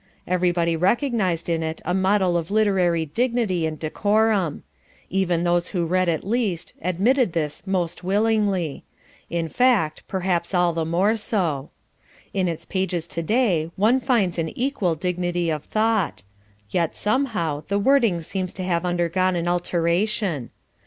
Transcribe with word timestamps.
Everybody 0.25 0.75
recognised 0.75 1.47
in 1.47 1.61
it 1.61 1.79
a 1.85 1.93
model 1.93 2.35
of 2.35 2.49
literary 2.49 3.05
dignity 3.05 3.67
and 3.67 3.77
decorum. 3.77 4.63
Even 5.11 5.43
those 5.43 5.67
who 5.67 5.85
read 5.85 6.07
it 6.09 6.23
least, 6.23 6.73
admitted 6.81 7.33
this 7.33 7.67
most 7.67 8.03
willingly; 8.03 8.83
in 9.29 9.47
fact, 9.47 10.01
perhaps 10.07 10.55
all 10.55 10.73
the 10.73 10.85
more 10.85 11.17
so. 11.17 11.69
In 12.33 12.47
its 12.47 12.65
pages 12.65 13.07
to 13.09 13.21
day 13.21 13.69
one 13.75 13.99
finds 13.99 14.39
an 14.39 14.49
equal 14.57 14.95
dignity 14.95 15.51
of 15.51 15.65
thought, 15.65 16.23
yet, 16.71 16.95
somehow, 16.95 17.61
the 17.67 17.77
wording 17.77 18.21
seems 18.23 18.55
to 18.55 18.63
have 18.63 18.83
undergone 18.85 19.35
an 19.35 19.47
alteration. 19.47 20.49